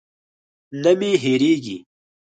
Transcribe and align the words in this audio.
نه 0.81 0.91
مې 0.99 1.11
هېرېږي. 1.23 1.77